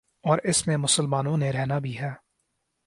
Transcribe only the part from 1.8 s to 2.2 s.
بھی ہے۔